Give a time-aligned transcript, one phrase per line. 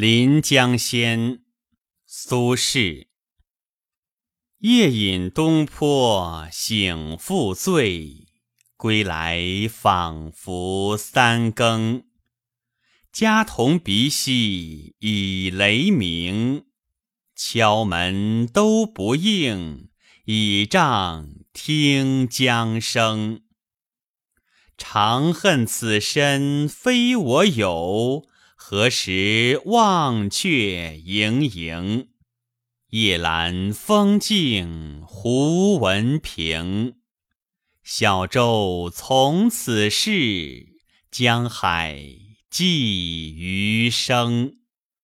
[0.00, 1.20] 临江仙》
[2.06, 3.08] 苏轼。
[4.60, 8.26] 夜饮东坡醒复醉，
[8.78, 12.04] 归来仿佛三更。
[13.12, 16.64] 家童鼻息已雷鸣，
[17.36, 19.90] 敲门都不应，
[20.24, 23.42] 倚杖听江声。
[24.78, 28.24] 长恨此身非我有。
[28.72, 32.06] 何时忘却盈盈？
[32.90, 36.94] 夜阑风静胡文平。
[37.82, 40.68] 小舟从此逝，
[41.10, 42.00] 江海
[42.48, 44.59] 寄余生。